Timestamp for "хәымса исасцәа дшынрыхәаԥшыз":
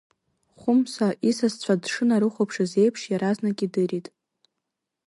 0.59-2.71